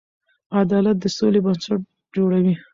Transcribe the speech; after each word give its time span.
عدالت 0.59 0.97
د 1.03 1.05
سولې 1.17 1.39
بنسټ 1.45 1.81
جوړوي. 2.15 2.55